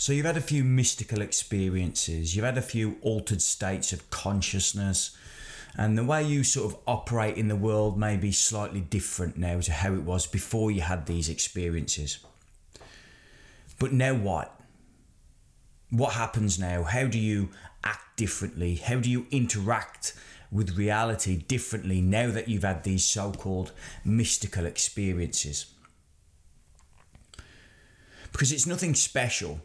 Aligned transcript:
So 0.00 0.12
you've 0.12 0.26
had 0.26 0.36
a 0.36 0.40
few 0.40 0.62
mystical 0.62 1.20
experiences, 1.20 2.36
you've 2.36 2.44
had 2.44 2.56
a 2.56 2.62
few 2.62 2.98
altered 3.02 3.42
states 3.42 3.92
of 3.92 4.08
consciousness, 4.10 5.10
and 5.76 5.98
the 5.98 6.04
way 6.04 6.22
you 6.22 6.44
sort 6.44 6.72
of 6.72 6.78
operate 6.86 7.36
in 7.36 7.48
the 7.48 7.56
world 7.56 7.98
may 7.98 8.16
be 8.16 8.30
slightly 8.30 8.80
different 8.80 9.36
now 9.36 9.58
to 9.58 9.72
how 9.72 9.94
it 9.94 10.04
was 10.04 10.24
before 10.28 10.70
you 10.70 10.82
had 10.82 11.06
these 11.06 11.28
experiences. 11.28 12.20
But 13.80 13.92
now 13.92 14.14
what? 14.14 14.60
What 15.90 16.12
happens 16.12 16.60
now? 16.60 16.84
How 16.84 17.08
do 17.08 17.18
you 17.18 17.48
act 17.82 18.16
differently? 18.16 18.76
How 18.76 19.00
do 19.00 19.10
you 19.10 19.26
interact 19.32 20.14
with 20.52 20.78
reality 20.78 21.36
differently 21.36 22.00
now 22.00 22.30
that 22.30 22.46
you've 22.46 22.62
had 22.62 22.84
these 22.84 23.04
so 23.04 23.32
called 23.32 23.72
mystical 24.04 24.64
experiences? 24.64 25.74
Because 28.30 28.52
it's 28.52 28.66
nothing 28.66 28.94
special 28.94 29.60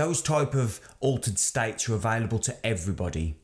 those 0.00 0.22
type 0.22 0.54
of 0.54 0.80
altered 1.00 1.38
states 1.38 1.86
are 1.86 1.94
available 1.94 2.38
to 2.38 2.66
everybody 2.66 3.36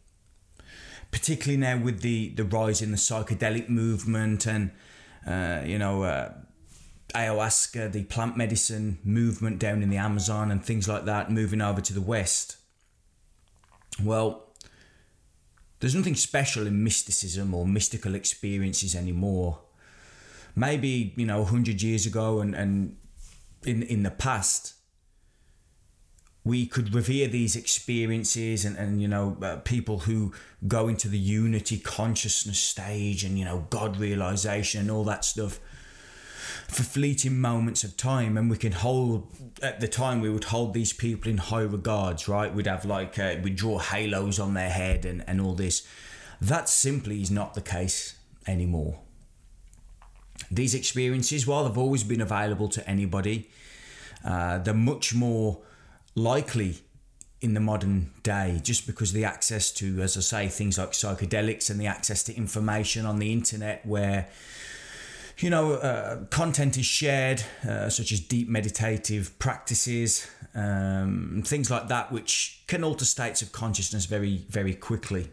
particularly 1.10 1.58
now 1.58 1.76
with 1.76 2.00
the 2.00 2.30
the 2.30 2.44
rise 2.44 2.80
in 2.80 2.90
the 2.92 2.96
psychedelic 2.96 3.68
movement 3.68 4.46
and 4.46 4.70
uh, 5.26 5.60
you 5.66 5.78
know 5.78 6.02
uh, 6.02 6.32
ayahuasca 7.14 7.92
the 7.92 8.04
plant 8.04 8.38
medicine 8.38 8.98
movement 9.04 9.58
down 9.58 9.82
in 9.82 9.90
the 9.90 9.98
amazon 9.98 10.50
and 10.50 10.64
things 10.64 10.88
like 10.88 11.04
that 11.04 11.30
moving 11.30 11.60
over 11.60 11.82
to 11.82 11.92
the 11.92 12.00
west. 12.00 12.56
Well 14.02 14.54
there's 15.80 15.94
nothing 15.94 16.14
special 16.14 16.66
in 16.66 16.82
mysticism 16.82 17.52
or 17.52 17.66
mystical 17.66 18.14
experiences 18.14 18.94
anymore. 18.94 19.60
Maybe 20.54 21.12
you 21.16 21.26
know 21.26 21.42
100 21.42 21.82
years 21.82 22.06
ago 22.06 22.40
and, 22.40 22.54
and 22.54 22.96
in 23.64 23.82
in 23.82 24.02
the 24.02 24.10
past 24.10 24.72
we 26.46 26.64
could 26.64 26.94
revere 26.94 27.26
these 27.26 27.56
experiences 27.56 28.64
and, 28.64 28.76
and 28.76 29.02
you 29.02 29.08
know 29.08 29.36
uh, 29.42 29.56
people 29.56 29.98
who 30.00 30.32
go 30.68 30.86
into 30.86 31.08
the 31.08 31.18
unity 31.18 31.76
consciousness 31.76 32.60
stage 32.60 33.24
and 33.24 33.36
you 33.36 33.44
know 33.44 33.66
god 33.68 33.96
realization 33.96 34.82
and 34.82 34.90
all 34.90 35.02
that 35.02 35.24
stuff 35.24 35.58
for 36.68 36.82
fleeting 36.82 37.40
moments 37.40 37.84
of 37.84 37.96
time. 37.96 38.36
And 38.36 38.50
we 38.50 38.56
can 38.56 38.72
hold 38.72 39.28
at 39.62 39.80
the 39.80 39.88
time 39.88 40.20
we 40.20 40.30
would 40.30 40.44
hold 40.44 40.74
these 40.74 40.92
people 40.92 41.30
in 41.30 41.38
high 41.38 41.62
regards 41.62 42.28
right? 42.28 42.52
We'd 42.52 42.66
have 42.66 42.84
like 42.84 43.18
uh, 43.18 43.36
we'd 43.42 43.56
draw 43.56 43.78
halos 43.78 44.38
on 44.38 44.54
their 44.54 44.70
head 44.70 45.04
and, 45.04 45.24
and 45.26 45.40
all 45.40 45.54
this. 45.54 45.86
That 46.40 46.68
simply 46.68 47.22
is 47.22 47.30
not 47.30 47.54
the 47.54 47.60
case 47.60 48.16
anymore. 48.46 49.00
These 50.50 50.74
experiences 50.74 51.46
while 51.46 51.64
they've 51.64 51.78
always 51.78 52.04
been 52.04 52.20
available 52.20 52.68
to 52.68 52.88
anybody 52.88 53.48
uh, 54.24 54.58
they're 54.58 54.74
much 54.74 55.14
more 55.14 55.60
likely 56.16 56.78
in 57.40 57.54
the 57.54 57.60
modern 57.60 58.10
day 58.24 58.58
just 58.64 58.86
because 58.86 59.12
the 59.12 59.24
access 59.24 59.70
to 59.70 60.00
as 60.00 60.16
i 60.16 60.20
say 60.20 60.48
things 60.48 60.78
like 60.78 60.92
psychedelics 60.92 61.70
and 61.70 61.78
the 61.78 61.86
access 61.86 62.24
to 62.24 62.34
information 62.34 63.06
on 63.06 63.18
the 63.18 63.32
internet 63.32 63.84
where 63.86 64.26
you 65.38 65.50
know 65.50 65.74
uh, 65.74 66.24
content 66.30 66.76
is 66.78 66.86
shared 66.86 67.42
uh, 67.68 67.88
such 67.90 68.10
as 68.10 68.18
deep 68.20 68.48
meditative 68.48 69.38
practices 69.38 70.26
um, 70.56 71.42
things 71.44 71.70
like 71.70 71.88
that 71.88 72.10
which 72.10 72.62
can 72.66 72.82
alter 72.82 73.04
states 73.04 73.42
of 73.42 73.52
consciousness 73.52 74.06
very 74.06 74.38
very 74.48 74.74
quickly. 74.74 75.28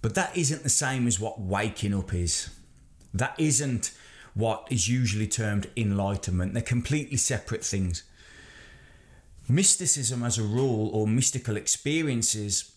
But 0.00 0.14
that 0.14 0.36
isn't 0.36 0.62
the 0.62 0.70
same 0.70 1.06
as 1.06 1.20
what 1.20 1.40
waking 1.40 1.94
up 1.94 2.14
is. 2.14 2.48
That 3.12 3.34
isn't 3.38 3.92
what 4.34 4.66
is 4.70 4.88
usually 4.88 5.26
termed 5.26 5.68
enlightenment. 5.76 6.54
They're 6.54 6.62
completely 6.62 7.16
separate 7.18 7.64
things 7.64 8.04
mysticism 9.48 10.22
as 10.22 10.38
a 10.38 10.42
rule 10.42 10.90
or 10.92 11.06
mystical 11.06 11.56
experiences 11.56 12.72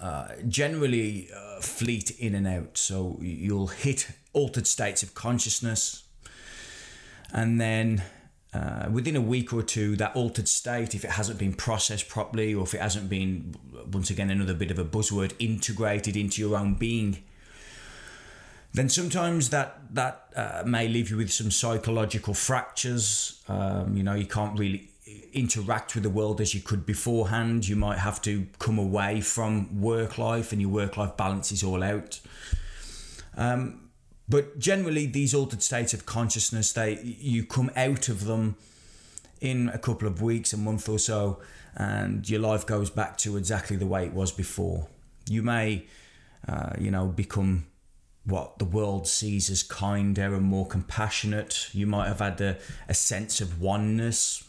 uh, 0.00 0.28
generally 0.48 1.28
uh, 1.34 1.60
fleet 1.60 2.10
in 2.18 2.34
and 2.34 2.46
out. 2.46 2.76
So 2.78 3.18
you'll 3.20 3.68
hit 3.68 4.08
altered 4.32 4.66
states 4.66 5.02
of 5.02 5.14
consciousness, 5.14 6.04
and 7.32 7.60
then 7.60 8.02
uh, 8.52 8.88
within 8.90 9.16
a 9.16 9.20
week 9.20 9.52
or 9.52 9.62
two, 9.62 9.96
that 9.96 10.14
altered 10.16 10.48
state, 10.48 10.94
if 10.94 11.04
it 11.04 11.10
hasn't 11.10 11.38
been 11.38 11.54
processed 11.54 12.08
properly, 12.08 12.52
or 12.54 12.64
if 12.64 12.74
it 12.74 12.80
hasn't 12.80 13.08
been, 13.08 13.54
once 13.92 14.10
again, 14.10 14.30
another 14.30 14.54
bit 14.54 14.70
of 14.70 14.78
a 14.78 14.84
buzzword, 14.84 15.32
integrated 15.38 16.16
into 16.16 16.40
your 16.40 16.58
own 16.58 16.74
being, 16.74 17.22
then 18.72 18.88
sometimes 18.88 19.50
that 19.50 19.80
that 19.92 20.26
uh, 20.36 20.62
may 20.64 20.86
leave 20.86 21.10
you 21.10 21.16
with 21.16 21.32
some 21.32 21.50
psychological 21.50 22.34
fractures. 22.34 23.42
Um, 23.48 23.96
you 23.96 24.02
know, 24.02 24.14
you 24.14 24.26
can't 24.26 24.58
really 24.58 24.89
interact 25.32 25.94
with 25.94 26.02
the 26.02 26.10
world 26.10 26.40
as 26.40 26.54
you 26.54 26.60
could 26.60 26.84
beforehand. 26.86 27.68
You 27.68 27.76
might 27.76 27.98
have 27.98 28.20
to 28.22 28.46
come 28.58 28.78
away 28.78 29.20
from 29.20 29.80
work 29.80 30.18
life 30.18 30.52
and 30.52 30.60
your 30.60 30.70
work 30.70 30.96
life 30.96 31.16
balance 31.16 31.52
is 31.52 31.62
all 31.62 31.82
out. 31.82 32.20
Um, 33.36 33.90
but 34.28 34.58
generally, 34.58 35.06
these 35.06 35.34
altered 35.34 35.62
states 35.62 35.92
of 35.92 36.06
consciousness, 36.06 36.72
they 36.72 37.00
you 37.02 37.44
come 37.44 37.70
out 37.74 38.08
of 38.08 38.26
them 38.26 38.56
in 39.40 39.68
a 39.70 39.78
couple 39.78 40.06
of 40.06 40.22
weeks, 40.22 40.52
a 40.52 40.56
month 40.56 40.88
or 40.88 40.98
so, 40.98 41.40
and 41.74 42.28
your 42.28 42.40
life 42.40 42.66
goes 42.66 42.90
back 42.90 43.16
to 43.18 43.36
exactly 43.36 43.76
the 43.76 43.86
way 43.86 44.04
it 44.04 44.12
was 44.12 44.30
before. 44.30 44.86
You 45.28 45.42
may, 45.42 45.86
uh, 46.46 46.74
you 46.78 46.90
know, 46.90 47.06
become 47.06 47.66
what 48.24 48.58
the 48.58 48.64
world 48.64 49.08
sees 49.08 49.50
as 49.50 49.62
kinder 49.62 50.34
and 50.34 50.44
more 50.44 50.66
compassionate. 50.66 51.68
You 51.72 51.86
might 51.86 52.06
have 52.06 52.20
had 52.20 52.40
a, 52.40 52.58
a 52.88 52.94
sense 52.94 53.40
of 53.40 53.60
oneness 53.60 54.44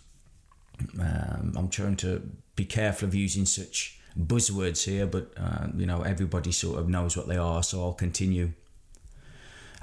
um, 0.99 1.53
I'm 1.57 1.69
trying 1.69 1.95
to 1.97 2.21
be 2.55 2.65
careful 2.65 3.07
of 3.07 3.15
using 3.15 3.45
such 3.45 3.99
buzzwords 4.17 4.83
here, 4.85 5.05
but 5.05 5.31
uh, 5.37 5.67
you 5.75 5.85
know 5.85 6.01
everybody 6.01 6.51
sort 6.51 6.79
of 6.79 6.89
knows 6.89 7.15
what 7.15 7.27
they 7.27 7.37
are, 7.37 7.63
so 7.63 7.81
I'll 7.81 7.93
continue. 7.93 8.53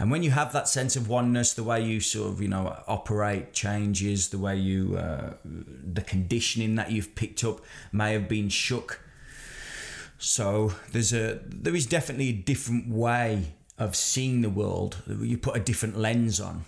And 0.00 0.12
when 0.12 0.22
you 0.22 0.30
have 0.30 0.52
that 0.52 0.68
sense 0.68 0.94
of 0.94 1.08
oneness, 1.08 1.54
the 1.54 1.64
way 1.64 1.82
you 1.82 2.00
sort 2.00 2.30
of 2.30 2.40
you 2.40 2.48
know 2.48 2.82
operate 2.86 3.52
changes, 3.52 4.28
the 4.28 4.38
way 4.38 4.56
you 4.56 4.96
uh, 4.96 5.34
the 5.44 6.02
conditioning 6.02 6.76
that 6.76 6.90
you've 6.92 7.14
picked 7.14 7.42
up 7.44 7.60
may 7.92 8.12
have 8.12 8.28
been 8.28 8.48
shook. 8.48 9.00
So 10.18 10.74
there's 10.92 11.12
a 11.12 11.40
there 11.44 11.74
is 11.74 11.86
definitely 11.86 12.28
a 12.28 12.32
different 12.32 12.88
way 12.88 13.54
of 13.78 13.96
seeing 13.96 14.42
the 14.42 14.50
world. 14.50 14.98
You 15.08 15.38
put 15.38 15.56
a 15.56 15.60
different 15.60 15.96
lens 15.96 16.40
on. 16.40 16.64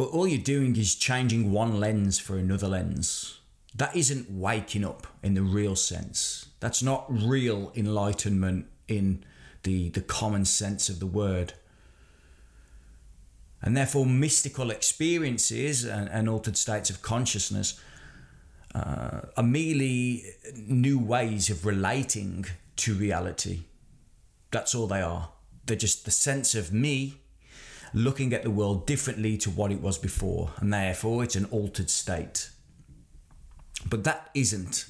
But 0.00 0.12
all 0.12 0.26
you're 0.26 0.38
doing 0.38 0.76
is 0.76 0.94
changing 0.94 1.52
one 1.52 1.78
lens 1.78 2.18
for 2.18 2.38
another 2.38 2.68
lens. 2.68 3.38
That 3.74 3.94
isn't 3.94 4.30
waking 4.30 4.82
up 4.82 5.06
in 5.22 5.34
the 5.34 5.42
real 5.42 5.76
sense. 5.76 6.46
That's 6.58 6.82
not 6.82 7.04
real 7.10 7.70
enlightenment 7.76 8.64
in 8.88 9.26
the, 9.62 9.90
the 9.90 10.00
common 10.00 10.46
sense 10.46 10.88
of 10.88 11.00
the 11.00 11.06
word. 11.06 11.52
And 13.60 13.76
therefore, 13.76 14.06
mystical 14.06 14.70
experiences 14.70 15.84
and, 15.84 16.08
and 16.08 16.30
altered 16.30 16.56
states 16.56 16.88
of 16.88 17.02
consciousness 17.02 17.78
uh, 18.74 19.20
are 19.36 19.42
merely 19.42 20.24
new 20.56 20.98
ways 20.98 21.50
of 21.50 21.66
relating 21.66 22.46
to 22.76 22.94
reality. 22.94 23.64
That's 24.50 24.74
all 24.74 24.86
they 24.86 25.02
are. 25.02 25.28
They're 25.66 25.76
just 25.76 26.06
the 26.06 26.10
sense 26.10 26.54
of 26.54 26.72
me 26.72 27.20
looking 27.92 28.32
at 28.32 28.42
the 28.42 28.50
world 28.50 28.86
differently 28.86 29.36
to 29.38 29.50
what 29.50 29.72
it 29.72 29.80
was 29.80 29.98
before, 29.98 30.52
and 30.58 30.72
therefore 30.72 31.24
it's 31.24 31.36
an 31.36 31.46
altered 31.46 31.90
state. 31.90 32.50
But 33.88 34.04
that 34.04 34.30
isn't 34.34 34.86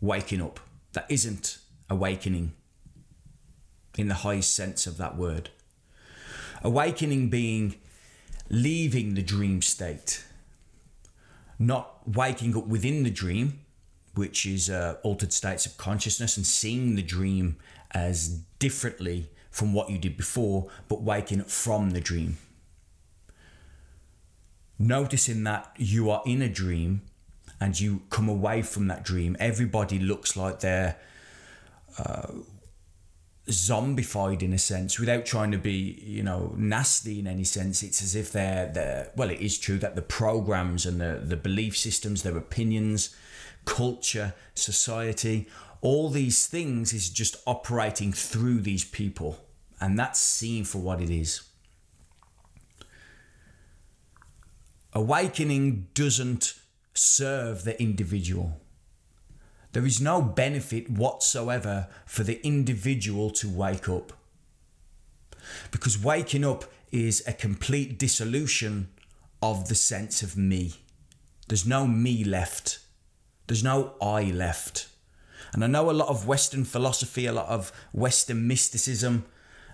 waking 0.00 0.42
up, 0.42 0.60
that 0.92 1.06
isn't 1.08 1.58
awakening 1.88 2.54
in 3.96 4.08
the 4.08 4.14
highest 4.14 4.54
sense 4.54 4.86
of 4.86 4.96
that 4.96 5.16
word. 5.16 5.50
Awakening 6.62 7.28
being 7.28 7.76
leaving 8.48 9.14
the 9.14 9.22
dream 9.22 9.62
state, 9.62 10.24
not 11.58 12.08
waking 12.08 12.56
up 12.56 12.66
within 12.66 13.02
the 13.02 13.10
dream, 13.10 13.60
which 14.14 14.44
is 14.46 14.68
uh, 14.68 14.96
altered 15.02 15.32
states 15.32 15.66
of 15.66 15.76
consciousness, 15.76 16.36
and 16.36 16.46
seeing 16.46 16.94
the 16.94 17.02
dream 17.02 17.56
as 17.92 18.28
differently 18.58 19.28
from 19.52 19.72
what 19.72 19.90
you 19.90 19.98
did 19.98 20.16
before, 20.16 20.68
but 20.88 21.02
waking 21.02 21.44
from 21.44 21.90
the 21.90 22.00
dream. 22.00 22.38
Noticing 24.78 25.44
that 25.44 25.72
you 25.76 26.10
are 26.10 26.22
in 26.26 26.42
a 26.42 26.48
dream 26.48 27.02
and 27.60 27.78
you 27.78 28.02
come 28.10 28.28
away 28.28 28.62
from 28.62 28.88
that 28.88 29.04
dream, 29.04 29.36
everybody 29.38 30.00
looks 30.00 30.36
like 30.36 30.60
they're 30.60 30.96
uh, 31.98 32.32
zombified 33.48 34.42
in 34.42 34.52
a 34.52 34.58
sense 34.58 34.98
without 34.98 35.26
trying 35.26 35.50
to 35.50 35.58
be 35.58 36.00
you 36.04 36.22
know 36.22 36.54
nasty 36.56 37.18
in 37.18 37.26
any 37.26 37.42
sense 37.42 37.82
it's 37.82 38.00
as 38.00 38.14
if 38.14 38.30
they're 38.30 38.70
they're 38.72 39.10
well 39.16 39.30
it 39.30 39.40
is 39.40 39.58
true 39.58 39.78
that 39.78 39.96
the 39.96 40.02
programs 40.02 40.86
and 40.86 41.00
the 41.00 41.20
the 41.24 41.36
belief 41.36 41.76
systems 41.76 42.22
their 42.22 42.36
opinions 42.36 43.16
culture 43.64 44.32
society 44.54 45.48
all 45.82 46.08
these 46.08 46.46
things 46.46 46.94
is 46.94 47.10
just 47.10 47.36
operating 47.44 48.12
through 48.12 48.60
these 48.60 48.84
people, 48.84 49.44
and 49.80 49.98
that's 49.98 50.20
seen 50.20 50.64
for 50.64 50.78
what 50.78 51.00
it 51.00 51.10
is. 51.10 51.42
Awakening 54.94 55.88
doesn't 55.94 56.54
serve 56.94 57.64
the 57.64 57.80
individual. 57.82 58.60
There 59.72 59.84
is 59.84 60.00
no 60.00 60.22
benefit 60.22 60.88
whatsoever 60.88 61.88
for 62.06 62.22
the 62.22 62.44
individual 62.46 63.30
to 63.30 63.48
wake 63.48 63.88
up. 63.88 64.12
Because 65.72 65.98
waking 65.98 66.44
up 66.44 66.64
is 66.92 67.24
a 67.26 67.32
complete 67.32 67.98
dissolution 67.98 68.88
of 69.40 69.68
the 69.68 69.74
sense 69.74 70.22
of 70.22 70.36
me. 70.36 70.74
There's 71.48 71.66
no 71.66 71.86
me 71.86 72.22
left. 72.22 72.78
There's 73.48 73.64
no 73.64 73.94
I 74.00 74.24
left. 74.24 74.88
And 75.52 75.62
I 75.62 75.66
know 75.66 75.90
a 75.90 75.92
lot 75.92 76.08
of 76.08 76.26
Western 76.26 76.64
philosophy, 76.64 77.26
a 77.26 77.32
lot 77.32 77.48
of 77.48 77.72
Western 77.92 78.46
mysticism, 78.46 79.24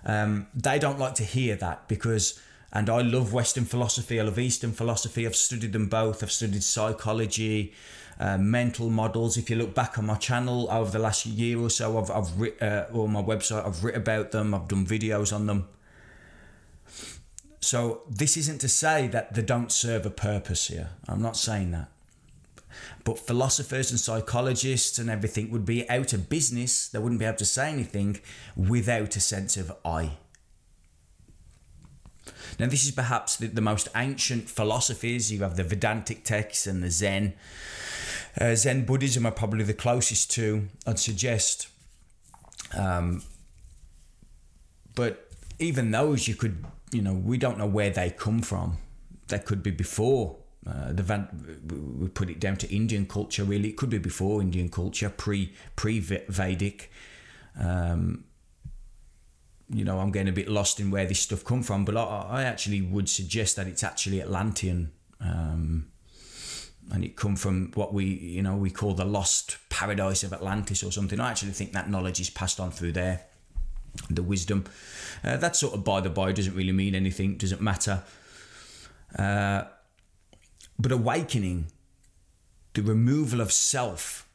um, 0.05 0.47
they 0.53 0.79
don't 0.79 0.99
like 0.99 1.15
to 1.15 1.23
hear 1.23 1.55
that 1.57 1.87
because, 1.87 2.39
and 2.71 2.89
I 2.89 3.01
love 3.01 3.33
Western 3.33 3.65
philosophy, 3.65 4.19
I 4.19 4.23
love 4.23 4.39
Eastern 4.39 4.71
philosophy, 4.71 5.25
I've 5.25 5.35
studied 5.35 5.73
them 5.73 5.87
both, 5.87 6.23
I've 6.23 6.31
studied 6.31 6.63
psychology, 6.63 7.73
uh, 8.19 8.37
mental 8.37 8.89
models. 8.89 9.37
If 9.37 9.49
you 9.49 9.55
look 9.55 9.73
back 9.73 9.97
on 9.97 10.05
my 10.05 10.15
channel 10.15 10.69
over 10.69 10.91
the 10.91 10.99
last 10.99 11.25
year 11.25 11.59
or 11.59 11.69
so, 11.69 11.97
I've, 11.97 12.11
I've 12.11 12.39
written, 12.39 12.67
uh, 12.67 12.89
or 12.93 13.07
my 13.07 13.21
website, 13.21 13.65
I've 13.65 13.83
written 13.83 14.01
about 14.01 14.31
them, 14.31 14.53
I've 14.53 14.67
done 14.67 14.85
videos 14.85 15.33
on 15.33 15.47
them. 15.47 15.67
So 17.61 18.03
this 18.09 18.37
isn't 18.37 18.59
to 18.61 18.69
say 18.69 19.07
that 19.07 19.33
they 19.33 19.41
don't 19.41 19.71
serve 19.71 20.05
a 20.05 20.09
purpose 20.09 20.67
here. 20.67 20.91
I'm 21.07 21.21
not 21.21 21.37
saying 21.37 21.71
that. 21.71 21.89
But 23.03 23.19
philosophers 23.19 23.91
and 23.91 23.99
psychologists 23.99 24.99
and 24.99 25.09
everything 25.09 25.51
would 25.51 25.65
be 25.65 25.89
out 25.89 26.13
of 26.13 26.29
business. 26.29 26.87
They 26.87 26.99
wouldn't 26.99 27.19
be 27.19 27.25
able 27.25 27.37
to 27.37 27.45
say 27.45 27.69
anything 27.71 28.19
without 28.55 29.15
a 29.15 29.19
sense 29.19 29.57
of 29.57 29.71
I. 29.83 30.17
Now, 32.59 32.67
this 32.67 32.85
is 32.85 32.91
perhaps 32.91 33.37
the, 33.37 33.47
the 33.47 33.61
most 33.61 33.87
ancient 33.95 34.49
philosophies. 34.49 35.31
You 35.31 35.39
have 35.41 35.55
the 35.55 35.63
Vedantic 35.63 36.23
texts 36.23 36.67
and 36.67 36.83
the 36.83 36.91
Zen. 36.91 37.33
Uh, 38.39 38.55
Zen 38.55 38.85
Buddhism 38.85 39.25
are 39.25 39.31
probably 39.31 39.63
the 39.63 39.73
closest 39.73 40.31
to, 40.31 40.67
I'd 40.85 40.99
suggest. 40.99 41.67
Um, 42.77 43.23
but 44.95 45.29
even 45.57 45.91
those, 45.91 46.27
you 46.27 46.35
could, 46.35 46.63
you 46.91 47.01
know, 47.01 47.13
we 47.13 47.37
don't 47.37 47.57
know 47.57 47.67
where 47.67 47.89
they 47.89 48.11
come 48.11 48.41
from. 48.41 48.77
They 49.27 49.39
could 49.39 49.63
be 49.63 49.71
before 49.71 50.38
uh, 50.67 50.91
the 50.91 51.03
Van, 51.03 51.27
we 51.99 52.09
put 52.09 52.29
it 52.29 52.39
down 52.39 52.57
to 52.57 52.73
Indian 52.73 53.05
culture. 53.05 53.43
Really, 53.43 53.69
it 53.69 53.77
could 53.77 53.89
be 53.89 53.97
before 53.97 54.41
Indian 54.41 54.69
culture, 54.69 55.09
pre 55.09 55.53
pre 55.75 55.99
Vedic. 55.99 56.91
Um, 57.59 58.25
you 59.69 59.85
know, 59.85 59.99
I'm 59.99 60.11
getting 60.11 60.29
a 60.29 60.33
bit 60.33 60.49
lost 60.49 60.79
in 60.79 60.91
where 60.91 61.05
this 61.05 61.19
stuff 61.19 61.45
come 61.45 61.63
from, 61.63 61.85
but 61.85 61.95
I, 61.95 62.27
I 62.29 62.43
actually 62.43 62.81
would 62.81 63.07
suggest 63.07 63.55
that 63.55 63.67
it's 63.67 63.83
actually 63.83 64.21
Atlantean, 64.21 64.91
um, 65.21 65.87
and 66.91 67.03
it 67.05 67.15
come 67.15 67.35
from 67.35 67.71
what 67.75 67.93
we 67.93 68.05
you 68.05 68.41
know 68.41 68.57
we 68.57 68.69
call 68.69 68.93
the 68.93 69.05
lost 69.05 69.57
paradise 69.69 70.23
of 70.23 70.33
Atlantis 70.33 70.83
or 70.83 70.91
something. 70.91 71.19
I 71.19 71.31
actually 71.31 71.51
think 71.51 71.71
that 71.73 71.89
knowledge 71.89 72.19
is 72.19 72.29
passed 72.29 72.59
on 72.59 72.71
through 72.71 72.93
there, 72.93 73.21
the 74.09 74.23
wisdom. 74.23 74.65
Uh, 75.23 75.37
that 75.37 75.55
sort 75.55 75.73
of 75.73 75.85
by 75.85 76.01
the 76.01 76.09
by 76.09 76.33
doesn't 76.33 76.55
really 76.55 76.73
mean 76.73 76.95
anything, 76.95 77.37
doesn't 77.37 77.61
matter. 77.61 78.03
Uh, 79.17 79.63
but 80.79 80.91
awakening, 80.91 81.67
the 82.73 82.81
removal 82.81 83.41
of 83.41 83.51
self, 83.51 84.27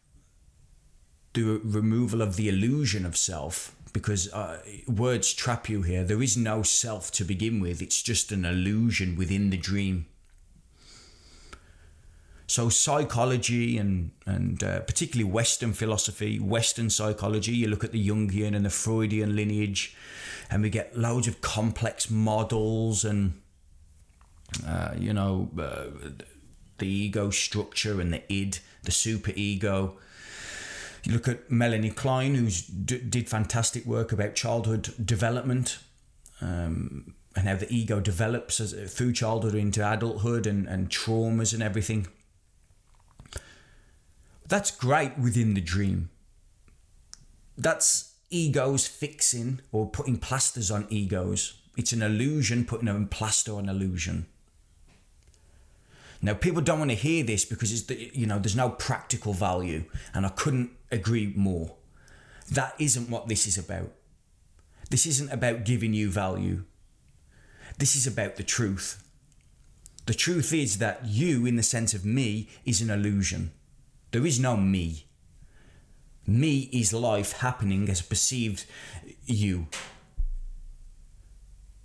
the 1.33 1.61
removal 1.65 2.21
of 2.21 2.37
the 2.37 2.49
illusion 2.49 3.07
of 3.07 3.17
self, 3.17 3.75
because 3.93 4.31
uh, 4.33 4.61
words 4.87 5.33
trap 5.33 5.69
you 5.69 5.83
here. 5.83 6.05
There 6.05 6.23
is 6.23 6.37
no 6.37 6.63
self 6.63 7.11
to 7.13 7.25
begin 7.25 7.61
with, 7.61 7.81
it's 7.81 8.03
just 8.03 8.31
an 8.31 8.45
illusion 8.45 9.17
within 9.17 9.51
the 9.51 9.57
dream. 9.57 10.07
So 12.47 12.69
psychology 12.69 13.79
and 13.79 14.11
and 14.27 14.63
uh, 14.63 14.81
particularly 14.81 15.31
Western 15.31 15.73
philosophy, 15.73 16.39
Western 16.39 16.91
psychology. 16.91 17.53
You 17.53 17.69
look 17.69 17.85
at 17.85 17.93
the 17.93 18.07
Jungian 18.07 18.55
and 18.55 18.67
the 18.67 18.71
Freudian 18.71 19.35
lineage, 19.35 19.97
and 20.51 20.63
we 20.63 20.69
get 20.69 20.97
loads 20.97 21.27
of 21.27 21.41
complex 21.41 22.11
models 22.11 23.03
and 23.05 23.41
uh, 24.67 24.93
you 24.99 25.15
know 25.15 25.49
uh, 25.59 25.87
the 26.85 26.91
ego 26.91 27.31
structure 27.31 28.01
and 28.01 28.13
the 28.13 28.33
id, 28.33 28.59
the 28.83 28.93
super 28.93 29.33
ego. 29.35 29.97
You 31.03 31.13
look 31.13 31.29
at 31.29 31.51
Melanie 31.51 31.91
Klein, 31.91 32.35
who 32.35 32.49
d- 32.51 32.99
did 32.99 33.29
fantastic 33.29 33.87
work 33.87 34.13
about 34.13 34.35
childhood 34.35 34.95
development 35.03 35.79
um, 36.43 37.15
and 37.35 37.49
how 37.49 37.57
the 37.57 37.73
ego 37.73 38.01
develops 38.01 38.61
as, 38.61 38.73
through 38.95 39.15
childhood 39.15 39.55
into 39.55 39.81
adulthood 39.81 40.47
and, 40.47 40.67
and 40.67 40.91
traumas 40.91 41.55
and 41.55 41.63
everything. 41.63 42.07
That's 44.47 44.71
great 44.71 45.19
within 45.19 45.55
the 45.55 45.63
dream. 45.63 46.11
That's 47.57 48.13
egos 48.31 48.87
fixing 48.87 49.61
or 49.73 49.89
putting 49.89 50.19
plasters 50.19 50.71
on 50.71 50.87
egos. 50.91 51.55
It's 51.77 51.93
an 51.93 52.03
illusion, 52.03 52.67
putting 52.67 52.89
a 52.89 53.07
plaster 53.07 53.55
on 53.55 53.69
illusion. 53.71 54.27
Now, 56.25 56.33
people 56.33 56.63
don't 56.63 56.79
want 56.79 56.91
to 56.91 56.97
hear 56.97 57.23
this 57.23 57.45
because 57.45 57.71
it's 57.71 57.83
the, 57.83 58.11
you 58.15 58.25
know 58.25 58.39
there's 58.39 58.57
no 58.57 58.71
practical 58.71 59.35
value, 59.35 59.85
and 60.15 60.25
I 60.25 60.31
couldn't 60.31 60.71
agree 60.91 61.35
more. 61.37 61.77
That 62.51 62.75
isn't 62.79 63.11
what 63.11 63.29
this 63.29 63.47
is 63.47 63.59
about. 63.59 63.93
This 64.89 65.05
isn't 65.05 65.31
about 65.31 65.67
giving 65.67 65.93
you 65.93 66.09
value. 66.11 66.65
This 67.77 67.95
is 67.95 68.07
about 68.07 68.37
the 68.37 68.43
truth. 68.43 69.07
The 70.07 70.15
truth 70.15 70.55
is 70.55 70.79
that 70.79 71.05
you, 71.05 71.45
in 71.45 71.57
the 71.57 71.63
sense 71.63 71.93
of 71.93 72.07
me, 72.07 72.49
is 72.65 72.81
an 72.81 72.89
illusion. 72.89 73.53
There 74.11 74.25
is 74.25 74.41
no 74.41 74.57
me. 74.57 75.05
Me 76.27 76.71
is 76.73 76.95
life 76.95 77.33
happening 77.33 77.91
as 77.91 78.01
perceived 78.01 78.65
you. 79.27 79.67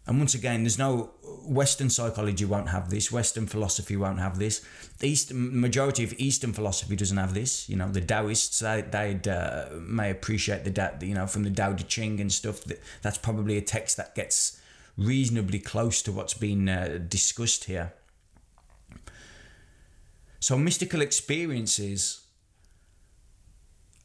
And 0.10 0.18
once 0.18 0.34
again, 0.34 0.64
there's 0.64 0.80
no 0.80 1.12
Western 1.46 1.92
psychology 1.92 2.44
won't 2.44 2.70
have 2.70 2.90
this. 2.90 3.12
Western 3.12 3.46
philosophy 3.46 3.96
won't 3.96 4.18
have 4.18 4.40
this. 4.40 4.66
The 4.98 5.08
East 5.08 5.32
majority 5.32 6.04
of 6.04 6.14
Eastern 6.18 6.52
philosophy 6.52 6.96
doesn't 6.96 7.18
have 7.18 7.36
this. 7.36 7.70
You 7.70 7.76
know, 7.76 7.92
the 7.92 8.02
Taoists 8.02 8.58
they 8.58 8.82
they'd 8.82 9.28
uh, 9.28 9.68
may 9.80 10.10
appreciate 10.10 10.64
the 10.64 10.72
da, 10.72 10.90
you 11.00 11.14
know 11.14 11.28
from 11.28 11.44
the 11.44 11.52
Tao 11.52 11.74
Te 11.74 11.84
Ching 11.84 12.20
and 12.20 12.32
stuff. 12.32 12.64
That 12.64 12.82
that's 13.04 13.20
probably 13.20 13.56
a 13.58 13.62
text 13.62 13.98
that 13.98 14.16
gets 14.16 14.60
reasonably 14.98 15.60
close 15.60 16.02
to 16.02 16.12
what's 16.12 16.34
been 16.34 16.68
uh, 16.68 16.98
discussed 17.08 17.66
here. 17.66 17.94
So 20.40 20.58
mystical 20.58 21.02
experiences 21.02 22.22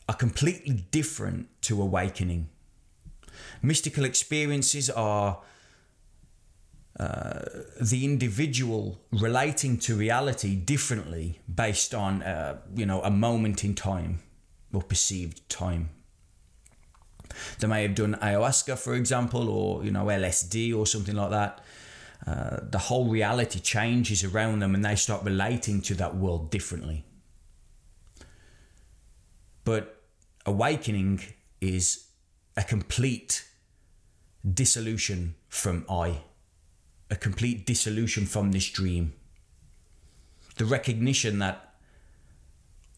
are 0.06 0.16
completely 0.16 0.84
different 0.90 1.48
to 1.62 1.80
awakening. 1.80 2.50
Mystical 3.62 4.04
experiences 4.04 4.90
are 4.90 5.40
uh, 6.98 7.40
the 7.80 8.04
individual 8.04 9.00
relating 9.10 9.76
to 9.78 9.96
reality 9.96 10.54
differently 10.54 11.40
based 11.52 11.92
on 11.92 12.22
uh, 12.22 12.60
you 12.74 12.86
know 12.86 13.02
a 13.02 13.10
moment 13.10 13.64
in 13.64 13.74
time 13.74 14.20
or 14.72 14.80
perceived 14.80 15.48
time. 15.48 15.90
They 17.58 17.66
may 17.66 17.82
have 17.82 17.96
done 17.96 18.14
ayahuasca, 18.22 18.78
for 18.78 18.94
example, 18.94 19.48
or 19.48 19.84
you 19.84 19.90
know 19.90 20.04
LSD 20.04 20.76
or 20.76 20.86
something 20.86 21.16
like 21.16 21.30
that. 21.30 21.60
Uh, 22.26 22.60
the 22.62 22.78
whole 22.78 23.06
reality 23.06 23.58
changes 23.58 24.22
around 24.22 24.60
them, 24.60 24.74
and 24.74 24.84
they 24.84 24.94
start 24.94 25.24
relating 25.24 25.82
to 25.82 25.94
that 25.96 26.14
world 26.14 26.52
differently. 26.52 27.04
But 29.64 30.00
awakening 30.46 31.22
is 31.60 32.06
a 32.56 32.62
complete 32.62 33.44
dissolution 34.52 35.34
from 35.48 35.84
I 35.90 36.20
a 37.10 37.16
complete 37.16 37.66
dissolution 37.66 38.26
from 38.26 38.52
this 38.52 38.68
dream. 38.70 39.12
The 40.56 40.64
recognition 40.64 41.38
that 41.40 41.74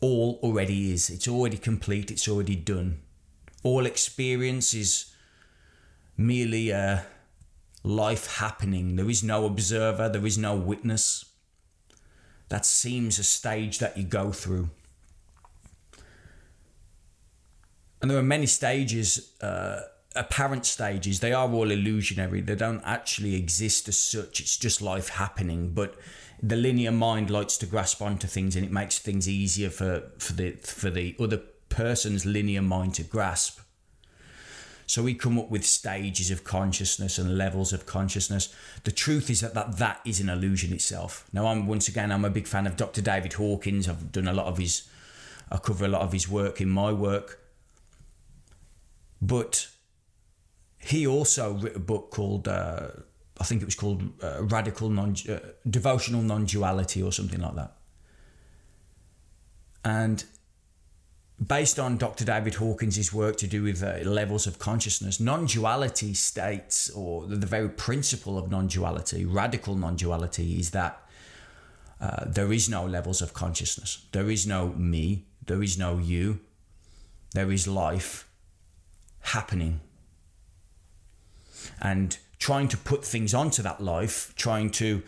all 0.01 0.39
already 0.43 0.93
is, 0.93 1.11
it's 1.11 1.27
already 1.27 1.57
complete, 1.57 2.11
it's 2.11 2.29
already 2.29 2.57
done. 2.57 3.01
All 3.63 3.87
experience 3.87 4.75
is 4.75 5.13
merely 6.17 6.71
a 6.71 7.07
life 7.83 8.37
happening. 8.37 8.97
There 8.97 9.11
is 9.11 9.23
no 9.23 9.47
observer, 9.47 10.09
there 10.09 10.27
is 10.27 10.39
no 10.39 10.55
witness. 10.55 11.25
That 12.49 12.65
seems 12.65 13.19
a 13.19 13.25
stage 13.25 13.79
that 13.79 13.97
you 13.97 14.05
go 14.05 14.33
through. 14.33 14.71
And 18.01 18.11
there 18.11 18.19
are 18.19 18.23
many 18.23 18.47
stages. 18.47 19.33
Uh, 19.41 19.81
apparent 20.17 20.67
stages, 20.67 21.21
they 21.21 21.33
are 21.33 21.51
all 21.51 21.71
illusionary. 21.71 22.41
They 22.41 22.55
don't 22.55 22.83
actually 22.85 23.35
exist 23.35 23.89
as 23.89 23.99
such. 23.99 24.41
It's 24.41 24.57
just 24.57 24.83
life 24.83 25.11
happening. 25.11 25.71
But 25.71 25.95
the 26.43 26.57
linear 26.57 26.93
mind 26.93 27.31
likes 27.31 27.57
to 27.59 27.67
grasp 27.67 28.03
onto 28.03 28.27
things, 28.27 28.57
and 28.57 28.65
it 28.65 28.73
makes 28.73 28.99
things 28.99 29.29
easier 29.29 29.71
for 29.71 30.11
for 30.19 30.33
the 30.33 30.53
for 30.53 30.91
the 30.91 31.17
other 31.19 31.41
person's 31.69 32.25
linear 32.27 32.63
mind 32.63 32.95
to 32.95 33.03
grasp. 33.03 33.61
So 34.87 35.03
we 35.03 35.15
come 35.15 35.37
up 35.39 35.51
with 35.51 35.67
stages 35.67 36.31
of 36.31 36.45
consciousness 36.45 37.19
and 37.19 37.37
levels 37.37 37.73
of 37.73 37.87
consciousness. 37.87 38.55
The 38.85 38.93
truth 38.93 39.29
is 39.31 39.41
that 39.41 39.53
that, 39.55 39.79
that 39.79 40.01
is 40.05 40.21
an 40.21 40.29
illusion 40.29 40.73
itself. 40.73 41.29
Now, 41.33 41.49
I'm 41.49 41.67
once 41.67 41.89
again, 41.89 42.13
I'm 42.13 42.25
a 42.25 42.31
big 42.31 42.47
fan 42.47 42.69
of 42.69 42.77
Dr. 42.77 43.03
David 43.03 43.33
Hawkins. 43.33 43.89
I've 43.89 44.13
done 44.13 44.29
a 44.29 44.33
lot 44.33 44.47
of 44.47 44.59
his, 44.59 44.89
I 45.51 45.59
cover 45.59 45.85
a 45.85 45.89
lot 45.89 46.03
of 46.03 46.13
his 46.13 46.29
work 46.29 46.61
in 46.61 46.69
my 46.69 46.93
work. 46.93 47.41
But 49.21 49.69
he 50.79 51.07
also 51.07 51.55
wrote 51.55 51.77
a 51.77 51.81
book 51.81 52.11
called, 52.11 52.49
uh, 52.49 52.89
I 53.39 53.45
think 53.45 53.63
it 53.63 53.65
was 53.65 53.75
called 53.75 54.03
uh, 54.23 54.43
Radical 54.45 54.89
Non 54.89 55.15
uh, 55.29 55.39
Devotional 55.69 56.23
Non 56.23 56.45
Duality 56.45 57.03
or 57.03 57.13
something 57.13 57.41
like 57.41 57.55
that. 57.57 57.73
And 59.85 60.25
based 61.45 61.79
on 61.79 61.97
Dr. 61.97 62.25
David 62.25 62.55
Hawkins' 62.55 63.13
work 63.13 63.37
to 63.37 63.47
do 63.47 63.63
with 63.63 63.83
uh, 63.83 63.99
levels 64.09 64.47
of 64.47 64.59
consciousness, 64.59 65.21
non 65.21 65.47
duality 65.47 66.15
states, 66.15 66.91
or 66.91 67.27
the 67.27 67.47
very 67.47 67.69
principle 67.69 68.39
of 68.39 68.51
non 68.51 68.67
duality, 68.67 69.25
radical 69.25 69.75
non 69.75 69.97
duality, 69.97 70.59
is 70.59 70.71
that 70.71 71.03
uh, 72.01 72.25
there 72.27 72.53
is 72.53 72.69
no 72.69 72.85
levels 72.85 73.23
of 73.23 73.33
consciousness. 73.33 74.07
There 74.13 74.31
is 74.31 74.47
no 74.47 74.69
me, 74.69 75.27
there 75.47 75.63
is 75.63 75.79
no 75.79 75.99
you, 75.99 76.41
there 77.33 77.51
is 77.51 77.67
life 77.69 78.29
happening. 79.21 79.81
And 81.81 82.17
trying 82.39 82.69
to 82.69 82.77
put 82.77 83.05
things 83.05 83.35
onto 83.35 83.63
that 83.63 83.81
life, 83.81 84.35
trying 84.37 84.71
to 84.71 85.03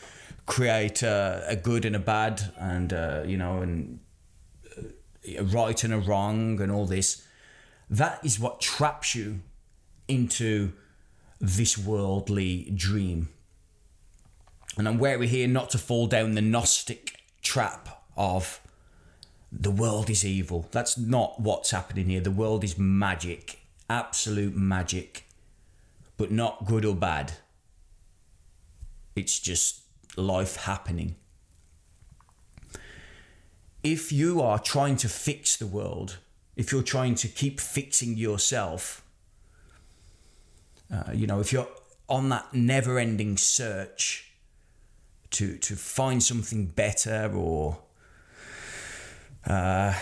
create 0.47 1.03
a, 1.03 1.45
a 1.47 1.57
good 1.57 1.85
and 1.85 1.95
a 1.95 1.99
bad, 1.99 2.53
and, 2.59 2.93
uh, 2.93 3.23
you 3.27 3.37
know, 3.37 3.61
and 3.61 4.01
a 5.37 5.43
right 5.43 5.85
and 5.85 5.93
a 5.93 5.99
wrong 5.99 6.61
and 6.61 6.73
all 6.73 6.87
this, 6.87 7.27
that 7.91 8.25
is 8.25 8.41
what 8.41 8.61
traps 8.61 9.15
you 9.15 9.41
into 10.07 10.73
this 11.41 11.77
worldly 11.77 12.73
dream. 12.75 13.29
And 14.77 14.89
I'm 14.89 14.99
wary 14.99 15.27
here 15.27 15.49
not 15.49 15.71
to 15.71 15.79
fall 15.79 16.07
down 16.07 16.35
the 16.35 16.43
Gnostic 16.43 17.21
trap 17.43 18.03
of 18.17 18.61
the 19.51 19.71
world 19.71 20.11
is 20.11 20.25
evil. 20.25 20.69
That's 20.71 20.99
not 20.99 21.41
what's 21.41 21.71
happening 21.71 22.09
here. 22.09 22.21
The 22.21 22.31
world 22.31 22.65
is 22.65 22.79
magic, 22.79 23.61
absolute 23.89 24.55
magic, 24.55 25.25
but 26.19 26.31
not 26.31 26.67
good 26.67 26.85
or 26.85 26.95
bad. 26.95 27.33
It's 29.17 29.41
just 29.41 29.81
life 30.17 30.57
happening 30.57 31.17
if 33.83 34.13
you 34.13 34.41
are 34.41 34.59
trying 34.59 34.97
to 34.97 35.09
fix 35.09 35.57
the 35.57 35.67
world, 35.67 36.19
if 36.57 36.73
you're 36.73 36.83
trying 36.83 37.15
to 37.17 37.29
keep 37.29 37.61
fixing 37.61 38.17
yourself, 38.17 39.03
uh, 40.93 41.13
you 41.13 41.27
know, 41.27 41.41
if 41.41 41.53
you're 41.53 41.69
on 42.09 42.29
that 42.31 42.53
never 42.53 42.99
ending 42.99 43.37
search 43.37 44.33
to, 45.31 45.57
to 45.59 45.77
find 45.77 46.23
something 46.23 46.67
better 46.67 47.31
or, 47.35 47.79
uh, 49.47 49.95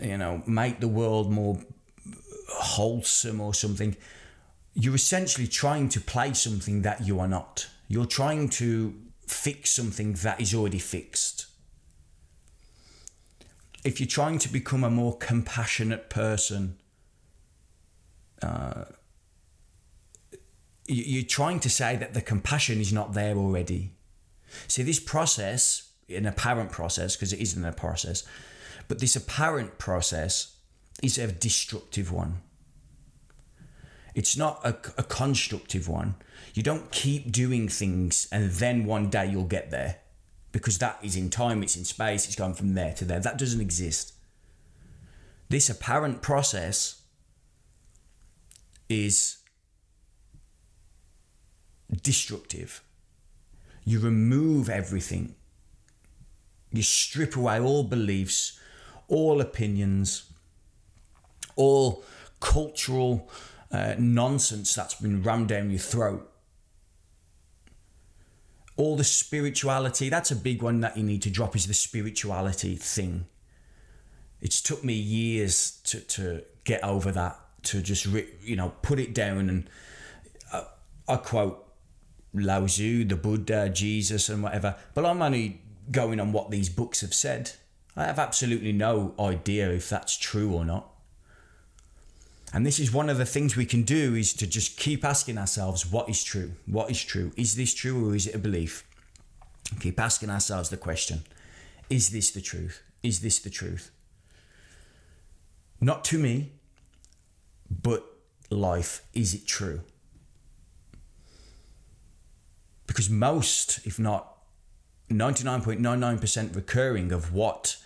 you 0.00 0.18
know, 0.18 0.42
make 0.46 0.80
the 0.80 0.88
world 0.88 1.30
more 1.30 1.58
wholesome 2.48 3.40
or 3.40 3.54
something, 3.54 3.96
you're 4.74 4.94
essentially 4.94 5.46
trying 5.46 5.88
to 5.90 6.00
play 6.00 6.32
something 6.32 6.82
that 6.82 7.06
you 7.06 7.20
are 7.20 7.28
not. 7.28 7.68
You're 7.88 8.06
trying 8.06 8.48
to 8.50 8.94
fix 9.26 9.70
something 9.70 10.14
that 10.14 10.40
is 10.40 10.54
already 10.54 10.78
fixed 10.78 11.46
if 13.84 14.00
you're 14.00 14.06
trying 14.08 14.38
to 14.38 14.48
become 14.48 14.84
a 14.84 14.90
more 14.90 15.16
compassionate 15.16 16.08
person, 16.08 16.78
uh, 18.40 18.84
you're 20.86 21.24
trying 21.24 21.60
to 21.60 21.70
say 21.70 21.96
that 21.96 22.14
the 22.14 22.20
compassion 22.20 22.80
is 22.80 22.92
not 22.92 23.14
there 23.14 23.36
already. 23.36 23.92
See, 24.68 24.82
this 24.82 25.00
process, 25.00 25.90
an 26.08 26.26
apparent 26.26 26.70
process, 26.70 27.16
because 27.16 27.32
it 27.32 27.40
isn't 27.40 27.64
a 27.64 27.72
process, 27.72 28.24
but 28.88 28.98
this 28.98 29.16
apparent 29.16 29.78
process 29.78 30.56
is 31.02 31.18
a 31.18 31.32
destructive 31.32 32.12
one. 32.12 32.40
It's 34.14 34.36
not 34.36 34.60
a, 34.64 34.76
a 34.98 35.02
constructive 35.02 35.88
one. 35.88 36.14
You 36.54 36.62
don't 36.62 36.90
keep 36.90 37.32
doing 37.32 37.68
things 37.68 38.28
and 38.30 38.50
then 38.50 38.84
one 38.84 39.08
day 39.08 39.30
you'll 39.30 39.44
get 39.44 39.70
there 39.70 39.96
because 40.52 40.78
that 40.78 40.98
is 41.02 41.16
in 41.16 41.30
time, 41.30 41.62
it's 41.62 41.76
in 41.76 41.84
space, 41.84 42.26
it's 42.26 42.36
going 42.36 42.54
from 42.54 42.74
there 42.74 42.92
to 42.94 43.04
there. 43.04 43.20
That 43.20 43.38
doesn't 43.38 43.60
exist. 43.60 44.12
This 45.48 45.70
apparent 45.70 46.20
process 46.22 47.02
is 48.88 49.38
destructive. 52.02 52.82
You 53.84 53.98
remove 53.98 54.68
everything, 54.68 55.34
you 56.70 56.82
strip 56.82 57.36
away 57.36 57.60
all 57.60 57.84
beliefs, 57.84 58.58
all 59.08 59.40
opinions, 59.40 60.30
all 61.56 62.04
cultural 62.40 63.28
uh, 63.72 63.94
nonsense 63.98 64.74
that's 64.74 64.94
been 64.94 65.22
rammed 65.22 65.48
down 65.48 65.70
your 65.70 65.78
throat 65.78 66.28
all 68.76 68.96
the 68.96 69.04
spirituality 69.04 70.08
that's 70.08 70.30
a 70.30 70.36
big 70.36 70.62
one 70.62 70.80
that 70.80 70.96
you 70.96 71.02
need 71.02 71.22
to 71.22 71.30
drop 71.30 71.56
is 71.56 71.66
the 71.66 71.74
spirituality 71.74 72.76
thing 72.76 73.26
it's 74.40 74.60
took 74.60 74.82
me 74.82 74.94
years 74.94 75.80
to, 75.84 76.00
to 76.00 76.42
get 76.64 76.82
over 76.82 77.12
that 77.12 77.38
to 77.62 77.80
just 77.80 78.06
you 78.42 78.56
know 78.56 78.72
put 78.82 78.98
it 78.98 79.14
down 79.14 79.48
and 79.48 79.70
uh, 80.52 80.64
I 81.08 81.16
quote 81.16 81.62
Lao 82.34 82.66
Tzu, 82.66 83.04
the 83.04 83.16
Buddha, 83.16 83.68
Jesus, 83.68 84.28
and 84.28 84.42
whatever. 84.42 84.76
But 84.94 85.04
I'm 85.04 85.20
only 85.20 85.60
going 85.90 86.20
on 86.20 86.32
what 86.32 86.50
these 86.50 86.68
books 86.68 87.02
have 87.02 87.14
said. 87.14 87.52
I 87.96 88.04
have 88.04 88.18
absolutely 88.18 88.72
no 88.72 89.14
idea 89.18 89.70
if 89.70 89.88
that's 89.88 90.16
true 90.16 90.52
or 90.52 90.64
not. 90.64 90.88
And 92.52 92.66
this 92.66 92.78
is 92.78 92.92
one 92.92 93.08
of 93.08 93.16
the 93.16 93.24
things 93.24 93.56
we 93.56 93.64
can 93.64 93.82
do 93.82 94.14
is 94.14 94.34
to 94.34 94.46
just 94.46 94.76
keep 94.76 95.04
asking 95.04 95.38
ourselves 95.38 95.90
what 95.90 96.08
is 96.08 96.22
true? 96.22 96.52
What 96.66 96.90
is 96.90 97.02
true? 97.02 97.32
Is 97.36 97.56
this 97.56 97.72
true 97.72 98.08
or 98.10 98.14
is 98.14 98.26
it 98.26 98.34
a 98.34 98.38
belief? 98.38 98.84
Keep 99.80 99.98
asking 99.98 100.28
ourselves 100.28 100.68
the 100.68 100.76
question 100.76 101.22
Is 101.88 102.10
this 102.10 102.30
the 102.30 102.42
truth? 102.42 102.82
Is 103.02 103.20
this 103.20 103.38
the 103.38 103.50
truth? 103.50 103.90
Not 105.80 106.04
to 106.06 106.18
me, 106.18 106.52
but 107.70 108.04
life, 108.50 109.02
is 109.14 109.34
it 109.34 109.46
true? 109.46 109.80
Because 112.86 113.08
most, 113.08 113.84
if 113.86 113.98
not 113.98 114.36
99.99% 115.10 116.54
recurring 116.54 117.10
of 117.10 117.32
what 117.32 117.78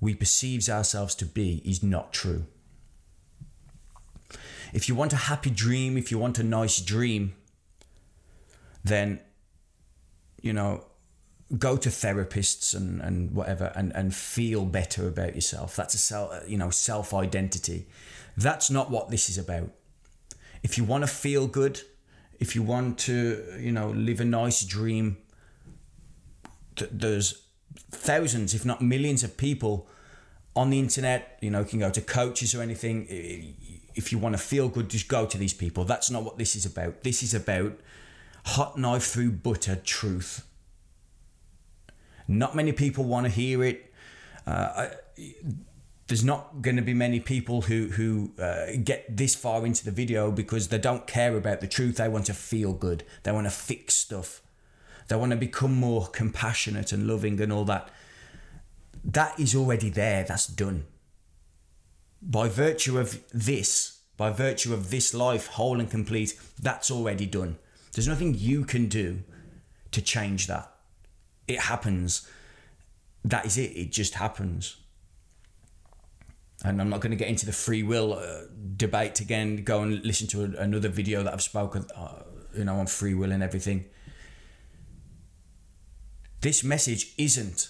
we 0.00 0.14
perceive 0.14 0.68
ourselves 0.68 1.14
to 1.16 1.24
be 1.24 1.62
is 1.64 1.82
not 1.82 2.12
true. 2.12 2.44
If 4.74 4.88
you 4.88 4.96
want 4.96 5.12
a 5.12 5.16
happy 5.30 5.50
dream, 5.50 5.96
if 5.96 6.10
you 6.10 6.18
want 6.18 6.40
a 6.40 6.42
nice 6.42 6.80
dream, 6.80 7.34
then, 8.82 9.20
you 10.42 10.52
know, 10.52 10.84
go 11.58 11.76
to 11.76 11.88
therapists 11.88 12.74
and, 12.74 13.00
and 13.00 13.30
whatever 13.30 13.72
and, 13.76 13.94
and 13.94 14.12
feel 14.12 14.64
better 14.64 15.06
about 15.06 15.36
yourself. 15.36 15.76
That's 15.76 15.94
a 15.94 15.98
self, 15.98 16.48
you 16.48 16.58
know, 16.58 16.70
self 16.70 17.14
identity. 17.14 17.86
That's 18.36 18.68
not 18.68 18.90
what 18.90 19.10
this 19.10 19.28
is 19.28 19.38
about. 19.38 19.70
If 20.64 20.76
you 20.76 20.82
want 20.82 21.04
to 21.04 21.08
feel 21.08 21.46
good, 21.46 21.80
if 22.40 22.56
you 22.56 22.64
want 22.64 22.98
to, 23.00 23.44
you 23.60 23.70
know, 23.70 23.90
live 23.90 24.20
a 24.20 24.24
nice 24.24 24.64
dream, 24.64 25.18
th- 26.74 26.90
there's 26.92 27.46
thousands, 27.92 28.54
if 28.54 28.64
not 28.64 28.82
millions 28.82 29.22
of 29.22 29.36
people 29.36 29.88
on 30.56 30.70
the 30.70 30.78
internet, 30.78 31.38
you 31.40 31.50
know, 31.50 31.60
you 31.60 31.66
can 31.66 31.78
go 31.80 31.90
to 31.90 32.00
coaches 32.00 32.54
or 32.54 32.62
anything 32.62 33.06
if 33.94 34.10
you 34.10 34.18
want 34.18 34.34
to 34.34 34.42
feel 34.42 34.68
good, 34.68 34.88
just 34.88 35.08
go 35.08 35.26
to 35.26 35.38
these 35.38 35.54
people. 35.54 35.84
That's 35.84 36.10
not 36.10 36.24
what 36.24 36.38
this 36.38 36.56
is 36.56 36.66
about. 36.66 37.02
This 37.02 37.22
is 37.22 37.34
about 37.34 37.78
hot 38.44 38.76
knife 38.76 39.04
through 39.04 39.32
butter 39.32 39.76
truth. 39.76 40.46
Not 42.26 42.56
many 42.56 42.72
people 42.72 43.04
want 43.04 43.26
to 43.26 43.30
hear 43.30 43.62
it. 43.62 43.92
Uh, 44.46 44.50
I, 44.76 44.90
there's 46.06 46.24
not 46.24 46.60
going 46.60 46.76
to 46.76 46.82
be 46.82 46.92
many 46.92 47.18
people 47.18 47.62
who 47.62 47.88
who 47.88 48.32
uh, 48.38 48.66
get 48.82 49.16
this 49.16 49.34
far 49.34 49.64
into 49.64 49.84
the 49.84 49.90
video 49.90 50.30
because 50.30 50.68
they 50.68 50.78
don't 50.78 51.06
care 51.06 51.36
about 51.36 51.60
the 51.60 51.66
truth. 51.66 51.96
They 51.96 52.08
want 52.08 52.26
to 52.26 52.34
feel 52.34 52.72
good. 52.72 53.04
They 53.22 53.32
want 53.32 53.46
to 53.46 53.50
fix 53.50 53.94
stuff. 53.94 54.42
They 55.08 55.16
want 55.16 55.30
to 55.30 55.36
become 55.36 55.74
more 55.74 56.06
compassionate 56.08 56.92
and 56.92 57.06
loving 57.06 57.40
and 57.40 57.52
all 57.52 57.64
that. 57.66 57.90
That 59.02 59.38
is 59.40 59.54
already 59.54 59.90
there. 59.90 60.24
That's 60.24 60.46
done 60.46 60.84
by 62.24 62.48
virtue 62.48 62.98
of 62.98 63.22
this, 63.32 64.00
by 64.16 64.30
virtue 64.30 64.72
of 64.72 64.90
this 64.90 65.12
life, 65.12 65.48
whole 65.48 65.78
and 65.78 65.90
complete, 65.90 66.38
that's 66.60 66.90
already 66.90 67.26
done. 67.26 67.58
There's 67.92 68.08
nothing 68.08 68.34
you 68.36 68.64
can 68.64 68.88
do 68.88 69.22
to 69.92 70.00
change 70.00 70.46
that. 70.46 70.72
It 71.46 71.60
happens. 71.60 72.28
That 73.24 73.44
is 73.46 73.58
it. 73.58 73.76
It 73.76 73.92
just 73.92 74.14
happens. 74.14 74.76
and 76.64 76.80
I'm 76.80 76.88
not 76.88 77.00
going 77.00 77.10
to 77.10 77.16
get 77.16 77.28
into 77.28 77.44
the 77.44 77.52
free 77.52 77.82
will 77.82 78.14
uh, 78.14 78.42
debate 78.76 79.20
again. 79.20 79.62
Go 79.64 79.82
and 79.82 80.04
listen 80.04 80.26
to 80.28 80.44
a, 80.44 80.62
another 80.62 80.88
video 80.88 81.22
that 81.22 81.32
I've 81.32 81.42
spoken, 81.42 81.84
uh, 81.94 82.22
you 82.56 82.64
know, 82.64 82.76
on 82.76 82.86
free 82.86 83.14
will 83.14 83.32
and 83.32 83.42
everything. 83.42 83.84
This 86.40 86.64
message 86.64 87.12
isn't 87.18 87.68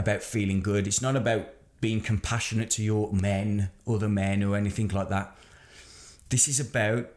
about 0.00 0.22
feeling 0.22 0.60
good. 0.60 0.86
It's 0.86 1.02
not 1.02 1.14
about 1.14 1.46
being 1.80 2.00
compassionate 2.00 2.70
to 2.70 2.82
your 2.82 3.12
men, 3.12 3.70
other 3.86 4.08
men, 4.08 4.42
or 4.42 4.56
anything 4.56 4.88
like 4.88 5.10
that. 5.10 5.36
This 6.30 6.48
is 6.48 6.58
about 6.58 7.08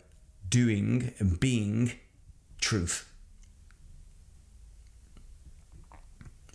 doing 0.50 1.14
and 1.20 1.40
being 1.40 1.94
truth. 2.60 3.10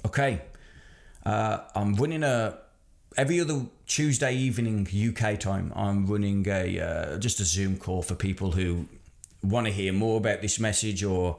Okay, 0.06 0.42
uh, 1.26 1.58
I'm 1.75 1.94
running 1.94 2.23
a 2.23 2.58
every 3.16 3.40
other 3.40 3.66
Tuesday 3.87 4.35
evening 4.35 4.87
UK 4.87 5.40
time. 5.40 5.73
I'm 5.75 6.06
running 6.06 6.47
a 6.49 6.80
uh, 6.80 7.18
just 7.18 7.40
a 7.40 7.44
Zoom 7.44 7.78
call 7.78 8.02
for 8.02 8.14
people 8.14 8.52
who 8.52 8.87
want 9.42 9.66
to 9.66 9.73
hear 9.73 9.92
more 9.92 10.18
about 10.18 10.42
this 10.42 10.61
message 10.61 11.02
or. 11.02 11.38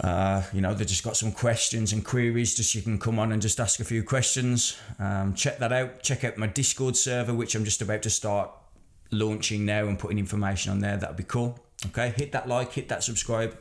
Uh, 0.00 0.42
you 0.52 0.60
know, 0.60 0.72
they 0.72 0.84
just 0.84 1.04
got 1.04 1.16
some 1.16 1.32
questions 1.32 1.92
and 1.92 2.04
queries. 2.04 2.54
Just 2.54 2.74
you 2.74 2.82
can 2.82 2.98
come 2.98 3.18
on 3.18 3.32
and 3.32 3.42
just 3.42 3.60
ask 3.60 3.78
a 3.80 3.84
few 3.84 4.02
questions. 4.02 4.76
Um, 4.98 5.34
check 5.34 5.58
that 5.58 5.72
out. 5.72 6.02
Check 6.02 6.24
out 6.24 6.38
my 6.38 6.46
Discord 6.46 6.96
server, 6.96 7.34
which 7.34 7.54
I'm 7.54 7.64
just 7.64 7.82
about 7.82 8.02
to 8.02 8.10
start 8.10 8.50
launching 9.10 9.66
now 9.66 9.86
and 9.86 9.98
putting 9.98 10.18
information 10.18 10.72
on 10.72 10.80
there. 10.80 10.96
That'd 10.96 11.16
be 11.16 11.24
cool. 11.24 11.58
Okay, 11.86 12.14
hit 12.16 12.32
that 12.32 12.48
like, 12.48 12.72
hit 12.72 12.88
that 12.88 13.04
subscribe. 13.04 13.58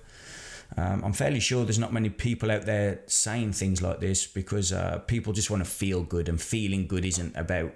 Um, 0.78 1.04
I'm 1.04 1.14
fairly 1.14 1.42
sure 1.42 1.66
there's 1.66 1.80
not 1.80 1.92
many 1.92 2.10
people 2.10 2.50
out 2.50 2.66
there 2.66 3.02
saying 3.08 3.52
things 3.54 3.82
like 3.82 4.00
this 4.00 4.26
because 4.26 4.72
uh, 4.72 5.00
people 5.00 5.34
just 5.34 5.50
want 5.50 5.64
to 5.64 5.70
feel 5.70 6.04
good, 6.04 6.30
and 6.30 6.40
feeling 6.40 6.88
good 6.88 7.04
isn't 7.04 7.36
about 7.36 7.74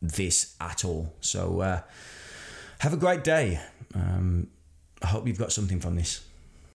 this 0.00 0.56
at 0.60 0.84
all. 0.84 1.14
So, 1.20 1.60
uh, 1.60 1.80
have 2.80 2.92
a 2.92 2.96
great 2.96 3.22
day. 3.22 3.60
Um, 3.94 4.48
I 5.02 5.06
hope 5.08 5.28
you've 5.28 5.38
got 5.38 5.52
something 5.52 5.78
from 5.78 5.94
this. 5.94 6.24